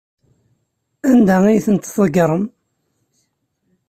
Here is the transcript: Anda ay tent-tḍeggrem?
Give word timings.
Anda 1.09 1.37
ay 1.45 1.59
tent-tḍeggrem? 1.65 2.43